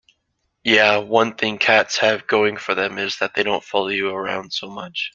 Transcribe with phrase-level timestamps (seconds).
[0.63, 4.51] Yeah, one thing cats have going for them is that they don't follow you around
[4.51, 5.09] so much.